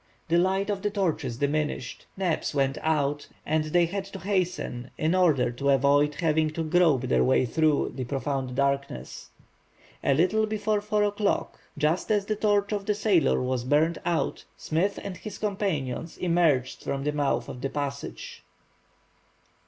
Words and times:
The 0.29 0.37
light 0.39 0.71
of 0.71 0.81
the 0.81 0.89
torches 0.89 1.37
diminished; 1.37 2.07
Neb's 2.17 2.55
went 2.55 2.79
out, 2.81 3.27
and 3.45 3.65
they 3.65 3.85
had 3.85 4.03
to 4.05 4.17
hasten 4.19 4.89
in 4.97 5.13
order 5.13 5.51
to 5.51 5.69
avoid 5.69 6.15
having 6.15 6.49
to 6.53 6.63
grope 6.63 7.01
their 7.03 7.23
way 7.23 7.45
through, 7.45 7.91
the 7.93 8.03
profound 8.03 8.55
darkness. 8.55 9.29
A 10.03 10.15
little 10.15 10.47
before 10.47 10.81
4 10.81 11.03
o'clock, 11.03 11.59
just 11.77 12.09
as 12.09 12.25
the 12.25 12.35
torch 12.35 12.71
of 12.73 12.87
the 12.87 12.95
sailor 12.95 13.43
was 13.43 13.63
burnt 13.63 13.99
out, 14.03 14.43
Smith 14.57 14.97
and 15.03 15.17
his 15.17 15.37
companions 15.37 16.17
emerged 16.17 16.81
from 16.83 17.03
the 17.03 17.11
mouth 17.11 17.47
of 17.47 17.61
the 17.61 17.69
passage. 17.69 18.43